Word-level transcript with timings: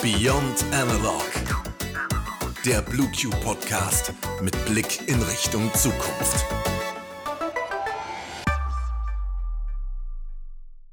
Beyond 0.00 0.64
Analog. 0.72 1.24
Der 2.64 2.80
Blue 2.82 3.10
Q 3.10 3.30
Podcast 3.42 4.12
mit 4.40 4.52
Blick 4.66 5.08
in 5.08 5.20
Richtung 5.22 5.72
Zukunft. 5.74 6.46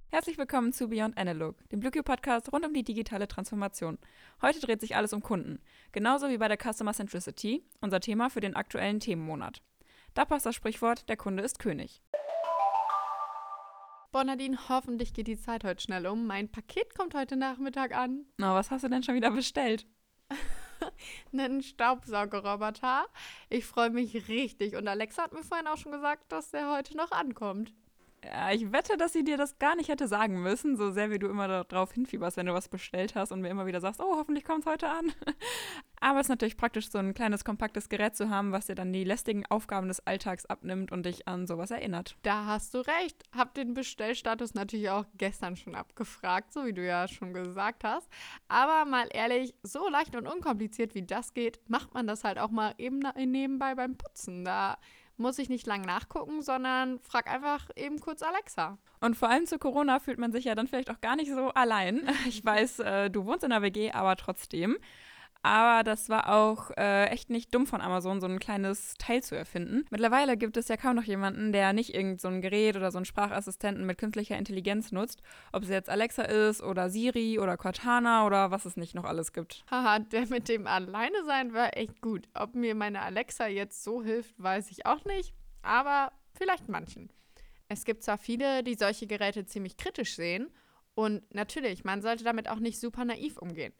Herzlich 0.09 0.39
willkommen 0.39 0.73
zu 0.73 0.87
Beyond 0.87 1.17
Analog, 1.17 1.55
dem 1.69 1.79
BlueQ 1.79 2.03
Podcast 2.03 2.51
rund 2.51 2.65
um 2.65 2.73
die 2.73 2.83
digitale 2.83 3.27
Transformation. 3.27 3.99
Heute 4.41 4.61
dreht 4.61 4.81
sich 4.81 4.95
alles 4.95 5.13
um 5.13 5.21
Kunden, 5.21 5.61
genauso 5.91 6.29
wie 6.29 6.39
bei 6.39 6.47
der 6.47 6.57
Customer 6.57 6.93
Centricity, 6.93 7.63
unser 7.81 7.99
Thema 7.99 8.31
für 8.31 8.41
den 8.41 8.55
aktuellen 8.55 8.99
Themenmonat. 8.99 9.61
Da 10.15 10.25
passt 10.25 10.47
das 10.47 10.55
Sprichwort, 10.55 11.07
der 11.07 11.17
Kunde 11.17 11.43
ist 11.43 11.59
König. 11.59 12.01
Bonadine, 14.11 14.57
hoffentlich 14.67 15.13
geht 15.13 15.27
die 15.27 15.39
Zeit 15.39 15.63
heute 15.63 15.81
schnell 15.81 16.05
um. 16.05 16.27
Mein 16.27 16.51
Paket 16.51 16.95
kommt 16.95 17.13
heute 17.13 17.37
Nachmittag 17.37 17.95
an. 17.95 18.25
Na, 18.37 18.53
was 18.53 18.69
hast 18.69 18.83
du 18.83 18.89
denn 18.89 19.03
schon 19.03 19.15
wieder 19.15 19.31
bestellt? 19.31 19.87
Einen 21.31 21.63
Staubsaugerroboter. 21.63 23.05
Ich 23.49 23.65
freue 23.65 23.89
mich 23.89 24.27
richtig. 24.27 24.75
Und 24.75 24.89
Alexa 24.89 25.23
hat 25.23 25.31
mir 25.31 25.43
vorhin 25.43 25.67
auch 25.67 25.77
schon 25.77 25.93
gesagt, 25.93 26.29
dass 26.29 26.51
der 26.51 26.73
heute 26.73 26.97
noch 26.97 27.11
ankommt. 27.11 27.73
Ja, 28.23 28.51
ich 28.51 28.71
wette, 28.71 28.97
dass 28.97 29.13
sie 29.13 29.23
dir 29.23 29.35
das 29.35 29.57
gar 29.57 29.75
nicht 29.75 29.89
hätte 29.89 30.07
sagen 30.07 30.43
müssen, 30.43 30.77
so 30.77 30.91
sehr 30.91 31.09
wie 31.09 31.17
du 31.17 31.27
immer 31.27 31.63
darauf 31.63 31.91
hinfieberst, 31.91 32.37
wenn 32.37 32.45
du 32.45 32.53
was 32.53 32.69
bestellt 32.69 33.15
hast 33.15 33.31
und 33.31 33.41
mir 33.41 33.49
immer 33.49 33.65
wieder 33.65 33.81
sagst, 33.81 33.99
oh, 33.99 34.15
hoffentlich 34.15 34.45
kommt 34.45 34.59
es 34.59 34.71
heute 34.71 34.87
an. 34.87 35.11
Aber 35.99 36.19
es 36.19 36.25
ist 36.25 36.29
natürlich 36.29 36.57
praktisch, 36.57 36.89
so 36.91 36.99
ein 36.99 37.15
kleines, 37.15 37.43
kompaktes 37.43 37.89
Gerät 37.89 38.15
zu 38.15 38.29
haben, 38.29 38.51
was 38.51 38.67
dir 38.67 38.75
dann 38.75 38.93
die 38.93 39.03
lästigen 39.03 39.45
Aufgaben 39.47 39.87
des 39.87 40.05
Alltags 40.05 40.45
abnimmt 40.45 40.91
und 40.91 41.05
dich 41.05 41.27
an 41.27 41.47
sowas 41.47 41.71
erinnert. 41.71 42.15
Da 42.21 42.45
hast 42.45 42.75
du 42.75 42.79
recht. 42.79 43.23
Hab 43.35 43.55
den 43.55 43.73
Bestellstatus 43.73 44.53
natürlich 44.53 44.91
auch 44.91 45.05
gestern 45.15 45.55
schon 45.55 45.73
abgefragt, 45.73 46.53
so 46.53 46.65
wie 46.65 46.73
du 46.73 46.85
ja 46.85 47.07
schon 47.07 47.33
gesagt 47.33 47.83
hast. 47.83 48.07
Aber 48.47 48.85
mal 48.85 49.09
ehrlich, 49.11 49.55
so 49.63 49.89
leicht 49.89 50.15
und 50.15 50.27
unkompliziert 50.27 50.93
wie 50.93 51.03
das 51.03 51.33
geht, 51.33 51.59
macht 51.67 51.93
man 51.95 52.05
das 52.05 52.23
halt 52.23 52.37
auch 52.37 52.51
mal 52.51 52.75
eben 52.77 52.99
nebenbei 53.15 53.73
beim 53.73 53.97
Putzen. 53.97 54.45
Da 54.45 54.77
muss 55.17 55.39
ich 55.39 55.49
nicht 55.49 55.67
lang 55.67 55.81
nachgucken, 55.81 56.41
sondern 56.41 56.99
frag 56.99 57.27
einfach 57.27 57.69
eben 57.75 57.99
kurz 57.99 58.21
Alexa. 58.21 58.77
Und 58.99 59.15
vor 59.15 59.29
allem 59.29 59.45
zu 59.45 59.59
Corona 59.59 59.99
fühlt 59.99 60.19
man 60.19 60.31
sich 60.31 60.45
ja 60.45 60.55
dann 60.55 60.67
vielleicht 60.67 60.91
auch 60.91 61.01
gar 61.01 61.15
nicht 61.15 61.31
so 61.31 61.49
allein. 61.49 62.09
Ich 62.27 62.43
weiß, 62.43 62.79
äh, 62.79 63.09
du 63.09 63.25
wohnst 63.25 63.43
in 63.43 63.49
der 63.49 63.61
WG, 63.61 63.91
aber 63.91 64.15
trotzdem. 64.15 64.77
Aber 65.43 65.83
das 65.83 66.07
war 66.09 66.29
auch 66.31 66.69
äh, 66.77 67.05
echt 67.05 67.29
nicht 67.31 67.53
dumm 67.53 67.65
von 67.65 67.81
Amazon, 67.81 68.21
so 68.21 68.27
ein 68.27 68.39
kleines 68.39 68.93
Teil 68.99 69.23
zu 69.23 69.35
erfinden. 69.35 69.85
Mittlerweile 69.89 70.37
gibt 70.37 70.55
es 70.55 70.67
ja 70.67 70.77
kaum 70.77 70.95
noch 70.95 71.03
jemanden, 71.03 71.51
der 71.51 71.73
nicht 71.73 71.95
irgend 71.95 72.21
so 72.21 72.27
ein 72.27 72.41
Gerät 72.41 72.75
oder 72.75 72.91
so 72.91 72.99
einen 72.99 73.05
Sprachassistenten 73.05 73.85
mit 73.85 73.97
künstlicher 73.97 74.37
Intelligenz 74.37 74.91
nutzt. 74.91 75.21
Ob 75.51 75.63
es 75.63 75.69
jetzt 75.69 75.89
Alexa 75.89 76.23
ist 76.23 76.61
oder 76.61 76.89
Siri 76.89 77.39
oder 77.39 77.57
Cortana 77.57 78.25
oder 78.27 78.51
was 78.51 78.65
es 78.65 78.77
nicht 78.77 78.93
noch 78.93 79.05
alles 79.05 79.33
gibt. 79.33 79.65
Haha, 79.71 79.99
der 79.99 80.27
mit 80.27 80.47
dem 80.47 80.67
Alleine 80.67 81.23
sein 81.25 81.53
war 81.53 81.75
echt 81.75 82.01
gut. 82.01 82.27
Ob 82.35 82.53
mir 82.53 82.75
meine 82.75 83.01
Alexa 83.01 83.47
jetzt 83.47 83.83
so 83.83 84.03
hilft, 84.03 84.35
weiß 84.37 84.69
ich 84.69 84.85
auch 84.85 85.05
nicht. 85.05 85.33
Aber 85.63 86.11
vielleicht 86.33 86.69
manchen. 86.69 87.11
Es 87.67 87.85
gibt 87.85 88.03
zwar 88.03 88.17
viele, 88.17 88.63
die 88.63 88.75
solche 88.75 89.07
Geräte 89.07 89.45
ziemlich 89.45 89.77
kritisch 89.77 90.15
sehen. 90.15 90.51
Und 90.93 91.33
natürlich, 91.33 91.83
man 91.83 92.01
sollte 92.01 92.23
damit 92.23 92.49
auch 92.49 92.59
nicht 92.59 92.79
super 92.79 93.05
naiv 93.05 93.37
umgehen. 93.37 93.73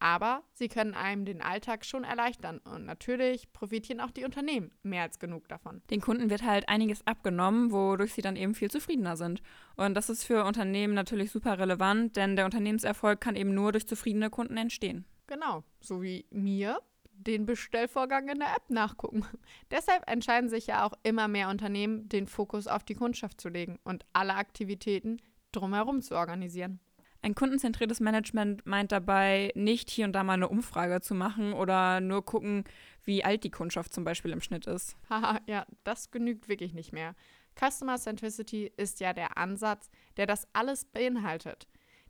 Aber 0.00 0.44
sie 0.52 0.68
können 0.68 0.94
einem 0.94 1.24
den 1.24 1.42
Alltag 1.42 1.84
schon 1.84 2.04
erleichtern 2.04 2.58
und 2.58 2.84
natürlich 2.84 3.52
profitieren 3.52 4.00
auch 4.00 4.12
die 4.12 4.24
Unternehmen 4.24 4.70
mehr 4.82 5.02
als 5.02 5.18
genug 5.18 5.48
davon. 5.48 5.82
Den 5.90 6.00
Kunden 6.00 6.30
wird 6.30 6.44
halt 6.44 6.68
einiges 6.68 7.04
abgenommen, 7.06 7.72
wodurch 7.72 8.14
sie 8.14 8.22
dann 8.22 8.36
eben 8.36 8.54
viel 8.54 8.70
zufriedener 8.70 9.16
sind. 9.16 9.42
Und 9.76 9.94
das 9.94 10.08
ist 10.08 10.24
für 10.24 10.44
Unternehmen 10.44 10.94
natürlich 10.94 11.32
super 11.32 11.58
relevant, 11.58 12.16
denn 12.16 12.36
der 12.36 12.44
Unternehmenserfolg 12.44 13.20
kann 13.20 13.34
eben 13.34 13.54
nur 13.54 13.72
durch 13.72 13.88
zufriedene 13.88 14.30
Kunden 14.30 14.56
entstehen. 14.56 15.04
Genau, 15.26 15.64
so 15.80 16.00
wie 16.00 16.26
mir 16.30 16.80
den 17.18 17.46
Bestellvorgang 17.46 18.28
in 18.28 18.38
der 18.38 18.54
App 18.56 18.70
nachgucken. 18.70 19.24
Deshalb 19.70 20.08
entscheiden 20.08 20.48
sich 20.48 20.68
ja 20.68 20.86
auch 20.86 20.94
immer 21.02 21.28
mehr 21.28 21.48
Unternehmen, 21.48 22.08
den 22.08 22.26
Fokus 22.26 22.66
auf 22.66 22.84
die 22.84 22.94
Kundschaft 22.94 23.40
zu 23.40 23.48
legen 23.48 23.78
und 23.84 24.06
alle 24.12 24.34
Aktivitäten 24.34 25.20
drumherum 25.52 26.02
zu 26.02 26.16
organisieren. 26.16 26.80
Ein 27.28 27.34
kundenzentriertes 27.34 28.00
Management 28.00 28.64
meint 28.64 28.90
dabei, 28.90 29.52
nicht 29.54 29.90
hier 29.90 30.06
und 30.06 30.14
da 30.14 30.24
mal 30.24 30.32
eine 30.32 30.48
Umfrage 30.48 31.02
zu 31.02 31.14
machen 31.14 31.52
oder 31.52 32.00
nur 32.00 32.24
gucken, 32.24 32.64
wie 33.04 33.22
alt 33.22 33.44
die 33.44 33.50
Kundschaft 33.50 33.92
zum 33.92 34.02
Beispiel 34.02 34.30
im 34.30 34.40
Schnitt 34.40 34.66
ist. 34.66 34.96
Haha, 35.10 35.38
ja, 35.46 35.66
das 35.84 36.10
genügt 36.10 36.48
wirklich 36.48 36.72
nicht 36.72 36.94
mehr. 36.94 37.14
Customer 37.54 37.98
Centricity 37.98 38.72
ist 38.78 39.00
ja 39.00 39.12
der 39.12 39.36
Ansatz, 39.36 39.90
der 40.16 40.24
das 40.24 40.48
alles 40.54 40.86
beinhaltet. 40.86 41.68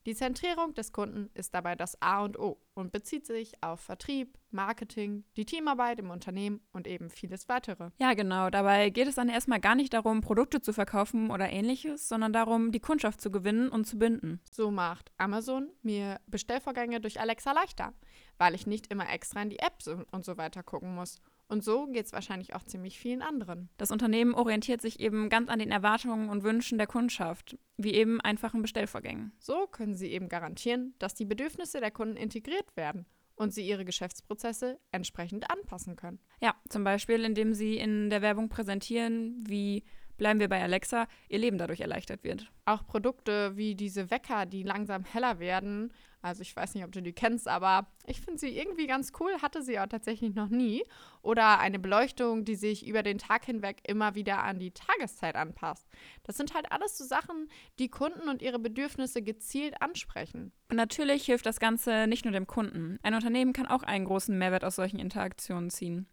Die 0.08 0.14
Zentrierung 0.14 0.72
des 0.72 0.94
Kunden 0.94 1.28
ist 1.34 1.52
dabei 1.52 1.74
das 1.74 2.00
A 2.00 2.24
und 2.24 2.38
O 2.38 2.58
und 2.72 2.92
bezieht 2.92 3.26
sich 3.26 3.52
auf 3.62 3.80
Vertrieb, 3.80 4.38
Marketing, 4.50 5.24
die 5.36 5.44
Teamarbeit 5.44 5.98
im 5.98 6.08
Unternehmen 6.08 6.62
und 6.72 6.86
eben 6.86 7.10
vieles 7.10 7.46
weitere. 7.50 7.90
Ja, 7.98 8.14
genau. 8.14 8.48
Dabei 8.48 8.88
geht 8.88 9.06
es 9.06 9.16
dann 9.16 9.28
erstmal 9.28 9.60
gar 9.60 9.74
nicht 9.74 9.92
darum, 9.92 10.22
Produkte 10.22 10.62
zu 10.62 10.72
verkaufen 10.72 11.30
oder 11.30 11.50
ähnliches, 11.50 12.08
sondern 12.08 12.32
darum, 12.32 12.72
die 12.72 12.80
Kundschaft 12.80 13.20
zu 13.20 13.30
gewinnen 13.30 13.68
und 13.68 13.84
zu 13.84 13.98
binden. 13.98 14.40
So 14.50 14.70
macht 14.70 15.12
Amazon 15.18 15.68
mir 15.82 16.20
Bestellvorgänge 16.26 17.02
durch 17.02 17.20
Alexa 17.20 17.52
leichter, 17.52 17.92
weil 18.38 18.54
ich 18.54 18.66
nicht 18.66 18.86
immer 18.86 19.12
extra 19.12 19.42
in 19.42 19.50
die 19.50 19.58
Apps 19.58 19.88
und 19.88 20.24
so 20.24 20.38
weiter 20.38 20.62
gucken 20.62 20.94
muss 20.94 21.20
und 21.48 21.64
so 21.64 21.86
geht 21.86 22.06
es 22.06 22.12
wahrscheinlich 22.12 22.54
auch 22.54 22.62
ziemlich 22.64 22.98
vielen 22.98 23.22
anderen. 23.22 23.70
Das 23.78 23.90
Unternehmen 23.90 24.34
orientiert 24.34 24.82
sich 24.82 25.00
eben 25.00 25.28
ganz 25.30 25.48
an 25.48 25.58
den 25.58 25.70
Erwartungen 25.70 26.28
und 26.28 26.42
Wünschen 26.42 26.78
der 26.78 26.86
Kundschaft, 26.86 27.58
wie 27.76 27.94
eben 27.94 28.20
einfachen 28.20 28.62
Bestellvorgängen. 28.62 29.32
So 29.38 29.66
können 29.66 29.94
sie 29.94 30.08
eben 30.12 30.28
garantieren, 30.28 30.94
dass 30.98 31.14
die 31.14 31.24
Bedürfnisse 31.24 31.80
der 31.80 31.90
Kunden 31.90 32.16
integriert 32.16 32.76
werden 32.76 33.06
und 33.34 33.54
sie 33.54 33.66
ihre 33.66 33.84
Geschäftsprozesse 33.84 34.78
entsprechend 34.92 35.50
anpassen 35.50 35.96
können. 35.96 36.18
Ja, 36.42 36.54
zum 36.68 36.84
Beispiel, 36.84 37.24
indem 37.24 37.54
sie 37.54 37.78
in 37.78 38.10
der 38.10 38.20
Werbung 38.20 38.48
präsentieren, 38.48 39.42
wie 39.46 39.84
bleiben 40.18 40.40
wir 40.40 40.48
bei 40.48 40.60
Alexa, 40.60 41.06
ihr 41.28 41.38
Leben 41.38 41.56
dadurch 41.56 41.80
erleichtert 41.80 42.24
wird. 42.24 42.50
Auch 42.66 42.86
Produkte 42.86 43.56
wie 43.56 43.74
diese 43.74 44.10
Wecker, 44.10 44.44
die 44.44 44.64
langsam 44.64 45.04
heller 45.04 45.38
werden, 45.38 45.92
also 46.20 46.42
ich 46.42 46.54
weiß 46.54 46.74
nicht, 46.74 46.84
ob 46.84 46.92
du 46.92 47.00
die 47.00 47.12
kennst, 47.12 47.46
aber 47.46 47.86
ich 48.06 48.20
finde 48.20 48.40
sie 48.40 48.56
irgendwie 48.56 48.86
ganz 48.86 49.12
cool, 49.20 49.30
hatte 49.40 49.62
sie 49.62 49.78
auch 49.78 49.86
tatsächlich 49.86 50.34
noch 50.34 50.48
nie. 50.48 50.82
Oder 51.22 51.60
eine 51.60 51.78
Beleuchtung, 51.78 52.44
die 52.44 52.56
sich 52.56 52.86
über 52.86 53.02
den 53.02 53.18
Tag 53.18 53.44
hinweg 53.44 53.80
immer 53.86 54.14
wieder 54.14 54.42
an 54.42 54.58
die 54.58 54.72
Tageszeit 54.72 55.36
anpasst. 55.36 55.86
Das 56.24 56.36
sind 56.36 56.54
halt 56.54 56.72
alles 56.72 56.98
so 56.98 57.04
Sachen, 57.04 57.48
die 57.78 57.88
Kunden 57.88 58.28
und 58.28 58.42
ihre 58.42 58.58
Bedürfnisse 58.58 59.22
gezielt 59.22 59.80
ansprechen. 59.80 60.52
Und 60.70 60.76
natürlich 60.76 61.24
hilft 61.24 61.46
das 61.46 61.60
Ganze 61.60 62.06
nicht 62.06 62.24
nur 62.24 62.32
dem 62.32 62.46
Kunden. 62.46 62.98
Ein 63.02 63.14
Unternehmen 63.14 63.52
kann 63.52 63.66
auch 63.66 63.82
einen 63.82 64.04
großen 64.04 64.36
Mehrwert 64.36 64.64
aus 64.64 64.76
solchen 64.76 64.98
Interaktionen 64.98 65.70
ziehen. 65.70 66.08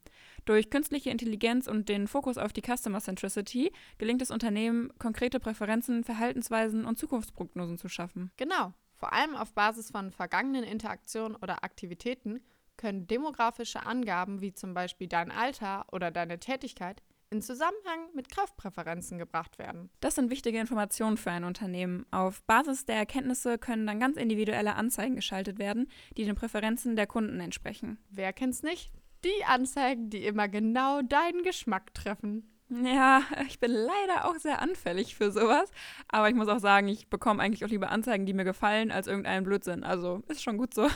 Durch 0.46 0.70
künstliche 0.70 1.10
Intelligenz 1.10 1.68
und 1.68 1.90
den 1.90 2.08
Fokus 2.08 2.38
auf 2.38 2.54
die 2.54 2.62
Customer 2.62 3.00
Centricity 3.00 3.72
gelingt 3.98 4.22
es 4.22 4.30
Unternehmen, 4.30 4.92
konkrete 5.00 5.40
Präferenzen, 5.40 6.04
Verhaltensweisen 6.04 6.86
und 6.86 7.00
Zukunftsprognosen 7.00 7.80
zu 7.80 7.90
schaffen. 7.90 8.32
Genau. 8.38 8.74
Vor 8.96 9.14
allem 9.14 9.36
auf 9.36 9.54
Basis 9.54 9.92
von 9.92 10.12
vergangenen 10.12 10.64
Interaktionen 10.64 11.36
oder 11.36 11.64
Aktivitäten 11.64 12.42
können 12.78 13.08
demografische 13.08 13.86
Angaben 13.86 14.42
wie 14.42 14.54
zum 14.54 14.74
Beispiel 14.74 15.08
dein 15.08 15.32
Alter 15.32 15.86
oder 15.92 16.12
deine 16.12 16.40
Tätigkeit 16.40 17.02
in 17.30 17.42
Zusammenhang 17.42 18.10
mit 18.14 18.34
Kaufpräferenzen 18.34 19.18
gebracht 19.18 19.58
werden. 19.58 19.90
Das 20.00 20.16
sind 20.16 20.30
wichtige 20.30 20.60
Informationen 20.60 21.18
für 21.18 21.32
ein 21.32 21.44
Unternehmen. 21.44 22.06
Auf 22.12 22.44
Basis 22.44 22.86
der 22.86 22.96
Erkenntnisse 22.96 23.58
können 23.58 23.88
dann 23.88 24.00
ganz 24.00 24.18
individuelle 24.18 24.76
Anzeigen 24.76 25.16
geschaltet 25.16 25.60
werden, 25.60 25.90
die 26.18 26.26
den 26.26 26.36
Präferenzen 26.36 26.96
der 26.96 27.08
Kunden 27.08 27.40
entsprechen. 27.40 27.98
Wer 28.10 28.32
kennt's 28.32 28.64
nicht? 28.64 28.92
Die 29.24 29.44
Anzeigen, 29.46 30.10
die 30.10 30.26
immer 30.26 30.48
genau 30.48 31.02
deinen 31.02 31.44
Geschmack 31.44 31.94
treffen. 31.94 32.55
Ja, 32.84 33.22
ich 33.48 33.60
bin 33.60 33.72
leider 33.72 34.26
auch 34.26 34.36
sehr 34.36 34.62
anfällig 34.62 35.16
für 35.16 35.32
sowas. 35.32 35.72
Aber 36.08 36.30
ich 36.30 36.36
muss 36.36 36.48
auch 36.48 36.60
sagen, 36.60 36.88
ich 36.88 37.10
bekomme 37.10 37.42
eigentlich 37.42 37.64
auch 37.64 37.70
lieber 37.70 37.92
Anzeigen, 37.92 38.26
die 38.26 38.34
mir 38.34 38.44
gefallen, 38.44 38.92
als 38.92 39.08
irgendeinen 39.08 39.46
Blödsinn. 39.46 39.84
Also 39.84 40.24
ist 40.28 40.44
schon 40.44 40.58
gut 40.58 40.74
so. 40.74 40.88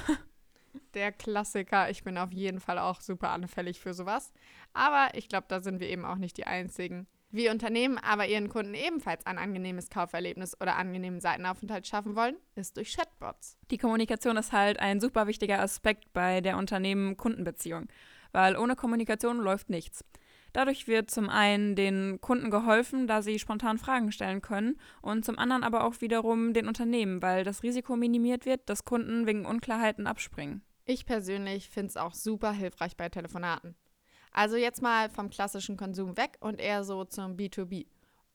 Der 0.94 1.12
Klassiker. 1.12 1.90
Ich 1.90 2.04
bin 2.04 2.18
auf 2.18 2.32
jeden 2.32 2.60
Fall 2.60 2.80
auch 2.80 3.02
super 3.02 3.30
anfällig 3.30 3.80
für 3.80 3.94
sowas. 3.94 4.34
Aber 4.74 5.10
ich 5.14 5.30
glaube, 5.30 5.46
da 5.48 5.62
sind 5.62 5.80
wir 5.80 5.90
eben 5.90 6.06
auch 6.06 6.18
nicht 6.18 6.38
die 6.38 6.46
Einzigen. 6.46 7.08
Wie 7.32 7.50
Unternehmen 7.50 8.00
aber 8.00 8.28
ihren 8.28 8.50
Kunden 8.50 8.74
ebenfalls 8.74 9.26
ein 9.28 9.38
angenehmes 9.38 9.90
Kauferlebnis 9.90 10.60
oder 10.60 10.78
angenehmen 10.78 11.20
Seitenaufenthalt 11.20 11.86
schaffen 11.86 12.16
wollen, 12.16 12.36
ist 12.56 12.76
durch 12.76 12.96
Chatbots. 12.96 13.56
Die 13.70 13.78
Kommunikation 13.78 14.36
ist 14.36 14.52
halt 14.52 14.80
ein 14.80 15.00
super 15.00 15.28
wichtiger 15.28 15.60
Aspekt 15.60 16.12
bei 16.12 16.42
der 16.42 16.58
Unternehmen-Kundenbeziehung, 16.58 17.88
weil 18.32 18.58
ohne 18.58 18.76
Kommunikation 18.76 19.38
läuft 19.38 19.70
nichts. 19.70 20.04
Dadurch 20.60 20.90
wird 20.90 21.10
zum 21.10 21.30
einen 21.30 21.78
den 21.78 22.20
Kunden 22.20 22.52
geholfen, 22.52 23.08
da 23.08 23.22
sie 23.22 23.40
spontan 23.40 23.78
Fragen 23.78 24.12
stellen 24.12 24.42
können, 24.42 24.78
und 25.02 25.24
zum 25.24 25.40
anderen 25.40 25.64
aber 25.64 25.86
auch 25.86 26.02
wiederum 26.02 26.52
den 26.52 26.68
Unternehmen, 26.68 27.22
weil 27.22 27.46
das 27.46 27.64
Risiko 27.64 27.96
minimiert 27.96 28.46
wird, 28.46 28.68
dass 28.68 28.84
Kunden 28.84 29.26
wegen 29.26 29.46
Unklarheiten 29.46 30.06
abspringen. 30.06 30.62
Ich 30.84 31.06
persönlich 31.06 31.70
finde 31.70 31.88
es 31.88 31.96
auch 31.96 32.14
super 32.14 32.52
hilfreich 32.52 32.98
bei 32.98 33.08
Telefonaten. 33.08 33.78
Also 34.34 34.58
jetzt 34.58 34.82
mal 34.82 35.10
vom 35.10 35.30
klassischen 35.30 35.78
Konsum 35.78 36.18
weg 36.18 36.36
und 36.42 36.60
eher 36.60 36.84
so 36.84 37.06
zum 37.06 37.38
B2B. 37.38 37.86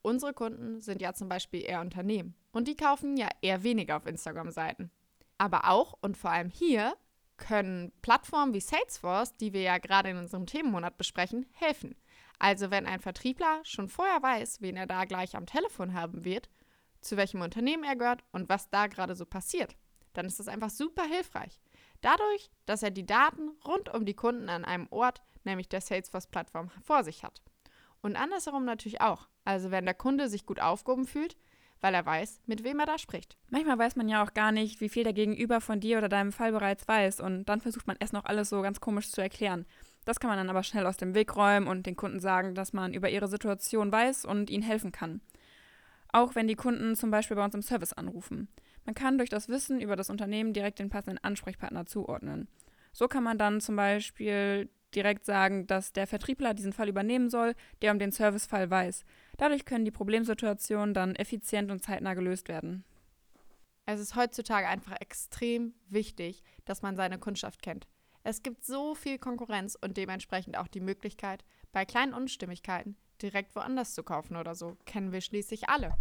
unsere 0.01 0.33
Kunden 0.33 0.81
sind 0.81 1.03
ja 1.03 1.13
zum 1.13 1.29
Beispiel 1.29 1.61
eher 1.61 1.83
Unternehmen 1.83 2.35
und 2.53 2.69
die 2.69 2.77
kaufen 2.77 3.19
ja 3.19 3.29
eher 3.43 3.65
weniger 3.65 3.99
auf 3.99 4.07
Instagram-Seiten. 4.07 4.91
Aber 5.37 5.69
auch 5.69 5.93
und 6.01 6.17
vor 6.17 6.31
allem 6.31 6.49
hier 6.49 6.95
können 7.37 7.93
Plattformen 8.01 8.55
wie 8.55 8.61
Salesforce, 8.61 9.37
die 9.37 9.53
wir 9.53 9.61
ja 9.61 9.77
gerade 9.77 10.09
in 10.09 10.17
unserem 10.17 10.47
Themenmonat 10.47 10.97
besprechen, 10.97 11.45
helfen. 11.53 11.97
Also 12.39 12.71
wenn 12.71 12.87
ein 12.87 13.01
Vertriebler 13.01 13.61
schon 13.65 13.89
vorher 13.89 14.23
weiß, 14.23 14.61
wen 14.61 14.77
er 14.77 14.87
da 14.87 15.05
gleich 15.05 15.37
am 15.37 15.47
Telefon 15.47 15.95
haben 15.95 16.25
wird, 16.25 16.49
zu 17.01 17.17
welchem 17.17 17.41
Unternehmen 17.43 17.85
er 17.85 17.97
gehört 17.97 18.25
und 18.33 18.49
was 18.49 18.71
da 18.71 18.87
gerade 18.87 19.15
so 19.15 19.27
passiert, 19.27 19.77
dann 20.15 20.27
ist 20.27 20.39
das 20.41 20.49
einfach 20.49 20.71
super 20.71 21.05
hilfreich. 21.05 21.61
Dadurch, 22.01 22.51
dass 22.67 22.83
er 22.83 22.91
die 22.91 23.07
Daten 23.07 23.51
rund 23.65 23.93
um 23.93 24.05
die 24.05 24.15
Kunden 24.15 24.49
an 24.49 24.65
einem 24.65 24.89
Ort, 24.91 25.23
nämlich 25.45 25.69
der 25.69 25.81
Salesforce-Plattform, 25.81 26.71
vor 26.83 27.05
sich 27.05 27.23
hat. 27.23 27.43
Und 28.03 28.17
andersherum 28.17 28.65
natürlich 28.65 29.01
auch. 29.01 29.29
Also 29.45 29.71
wenn 29.71 29.85
der 29.85 29.95
Kunde 29.95 30.29
sich 30.29 30.47
gut 30.47 30.61
aufgehoben 30.61 31.07
fühlt, 31.07 31.37
weil 31.81 31.95
er 31.95 32.07
weiß, 32.07 32.41
mit 32.47 32.65
wem 32.65 32.81
er 32.81 32.87
da 32.87 32.99
spricht. 32.99 33.37
Manchmal 33.51 33.79
weiß 33.79 33.97
man 33.97 34.09
ja 34.09 34.25
auch 34.25 34.33
gar 34.33 34.53
nicht, 34.53 34.81
wie 34.81 34.89
viel 34.89 35.05
der 35.05 35.13
Gegenüber 35.13 35.61
von 35.61 35.81
dir 35.81 35.99
oder 35.99 36.09
deinem 36.09 36.33
Fall 36.33 36.53
bereits 36.53 36.89
weiß 36.89 37.21
und 37.21 37.45
dann 37.45 37.61
versucht 37.61 37.87
man 37.87 37.97
es 38.01 38.13
noch 38.13 38.25
alles 38.25 38.49
so 38.49 38.63
ganz 38.63 38.81
komisch 38.81 39.11
zu 39.11 39.21
erklären. 39.21 39.67
Das 40.05 40.21
kann 40.21 40.29
man 40.29 40.39
dann 40.39 40.51
aber 40.51 40.63
schnell 40.63 40.87
aus 40.87 40.97
dem 40.97 41.15
Weg 41.15 41.37
räumen 41.37 41.67
und 41.67 41.87
den 41.87 41.97
Kunden 41.97 42.21
sagen, 42.21 42.55
dass 42.55 42.73
man 42.73 42.95
über 42.95 43.09
ihre 43.09 43.29
Situation 43.29 43.91
weiß 43.91 44.25
und 44.25 44.51
ihnen 44.51 44.63
helfen 44.63 44.93
kann. 44.93 45.21
Auch 46.13 46.35
wenn 46.35 46.47
die 46.47 46.55
Kunden 46.55 46.95
zum 46.95 47.11
Beispiel 47.11 47.37
bei 47.37 47.45
uns 47.45 47.55
im 47.55 47.63
Service 47.63 47.93
anrufen. 47.93 48.49
Man 48.85 48.95
kann 48.95 49.19
durch 49.19 49.31
das 49.31 49.49
Wissen 49.49 49.81
über 49.81 49.97
das 49.97 50.11
Unternehmen 50.11 50.53
direkt 50.53 50.79
den 50.79 50.91
passenden 50.91 51.23
Ansprechpartner 51.25 51.87
zuordnen. 51.87 52.49
So 52.93 53.09
kann 53.09 53.25
man 53.25 53.39
dann 53.39 53.61
zum 53.61 53.77
Beispiel 53.77 54.69
direkt 54.95 55.25
sagen, 55.25 55.67
dass 55.67 55.93
der 55.93 56.07
Vertriebler 56.07 56.55
diesen 56.55 56.73
Fall 56.73 56.89
übernehmen 56.89 57.29
soll, 57.29 57.55
der 57.83 57.93
um 57.93 57.99
den 57.99 58.13
Servicefall 58.13 58.71
weiß. 58.71 59.05
Dadurch 59.39 59.65
können 59.65 59.85
die 59.85 59.91
Problemsituationen 59.91 60.95
dann 60.95 61.17
effizient 61.17 61.71
und 61.71 61.83
zeitnah 61.83 62.15
gelöst 62.15 62.49
werden. 62.49 62.85
Es 63.87 64.01
ist 64.01 64.17
heutzutage 64.17 64.69
einfach 64.69 64.97
extrem 65.01 65.75
wichtig, 65.89 66.43
dass 66.65 66.83
man 66.83 66.97
seine 66.97 67.19
Kundschaft 67.19 67.63
kennt. 67.63 67.87
Es 68.27 68.43
gibt 68.43 68.65
so 68.65 68.95
viel 68.95 69.19
Konkurrenz 69.19 69.77
und 69.79 69.99
dementsprechend 69.99 70.57
auch 70.57 70.67
die 70.67 70.81
Möglichkeit, 70.81 71.45
bei 71.73 71.85
kleinen 71.85 72.15
Unstimmigkeiten 72.15 72.97
direkt 73.21 73.55
woanders 73.55 73.95
zu 73.95 74.03
kaufen 74.03 74.37
oder 74.37 74.55
so. 74.55 74.79
Kennen 74.87 75.13
wir 75.13 75.21
schließlich 75.21 75.69
alle. 75.69 75.95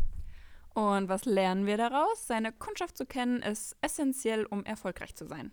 Und 0.74 1.10
was 1.10 1.26
lernen 1.26 1.66
wir 1.66 1.76
daraus? 1.76 2.26
Seine 2.26 2.54
Kundschaft 2.54 2.98
zu 2.98 3.06
kennen 3.06 3.42
ist 3.42 3.76
essentiell, 3.82 4.46
um 4.46 4.64
erfolgreich 4.64 5.16
zu 5.16 5.28
sein. 5.28 5.52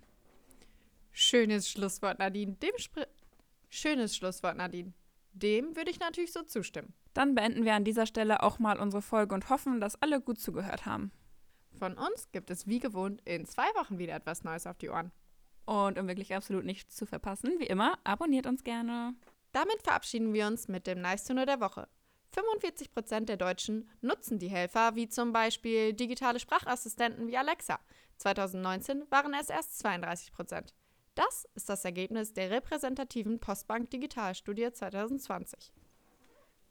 Schönes 1.11 1.69
Schlusswort, 1.69 2.21
Nadine. 2.21 2.53
Dem 2.53 2.79
Spr 2.79 3.07
Schönes 3.69 4.17
Schlusswort, 4.17 4.57
Nadine. 4.57 4.93
Dem 5.33 5.77
würde 5.77 5.91
ich 5.91 5.99
natürlich 5.99 6.33
so 6.33 6.43
zustimmen. 6.43 6.95
Dann 7.15 7.35
beenden 7.35 7.65
wir 7.65 7.75
an 7.75 7.85
dieser 7.85 8.07
Stelle 8.07 8.45
auch 8.45 8.61
mal 8.61 8.79
unsere 8.79 9.03
Folge 9.03 9.35
und 9.35 9.51
hoffen, 9.51 9.81
dass 9.81 10.01
alle 10.01 10.21
gut 10.21 10.39
zugehört 10.39 10.87
haben. 10.87 11.11
Von 11.79 11.99
uns 11.99 12.31
gibt 12.31 12.51
es 12.51 12.69
wie 12.69 12.79
gewohnt 12.79 13.21
in 13.25 13.45
zwei 13.45 13.67
Wochen 13.75 13.99
wieder 13.99 14.15
etwas 14.15 14.45
Neues 14.45 14.67
auf 14.67 14.79
die 14.79 14.91
Ohren. 14.91 15.11
Und 15.71 16.01
um 16.01 16.09
wirklich 16.09 16.35
absolut 16.35 16.65
nichts 16.65 16.97
zu 16.97 17.07
verpassen, 17.07 17.61
wie 17.61 17.67
immer, 17.67 17.97
abonniert 18.03 18.49
uns 18.49 18.65
gerne. 18.65 19.15
Damit 19.53 19.81
verabschieden 19.85 20.35
wir 20.35 20.49
uns 20.49 20.67
mit 20.67 20.89
dem 20.89 21.01
Nice 21.01 21.23
to 21.23 21.33
Know 21.33 21.45
der 21.45 21.61
Woche. 21.61 21.87
45% 22.35 23.27
der 23.27 23.37
Deutschen 23.37 23.89
nutzen 24.01 24.41
die 24.41 24.49
Helfer, 24.49 24.97
wie 24.97 25.09
zum 25.09 25.33
Beispiel 25.33 25.93
digitale 25.93 26.41
Sprachassistenten 26.41 27.29
wie 27.29 27.37
Alexa. 27.37 27.79
2019 28.17 29.05
waren 29.11 29.33
es 29.33 29.49
erst 29.49 29.87
32%. 29.87 30.73
Das 31.15 31.47
ist 31.55 31.69
das 31.69 31.85
Ergebnis 31.85 32.33
der 32.33 32.51
repräsentativen 32.51 33.39
Postbank 33.39 33.91
Digitalstudie 33.91 34.73
2020. 34.73 35.73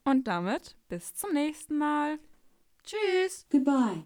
Und 0.03 0.27
damit 0.27 0.75
bis 0.89 1.13
zum 1.13 1.31
nächsten 1.31 1.77
Mal. 1.77 2.19
Tschüss. 2.83 3.47
Goodbye. 3.49 4.03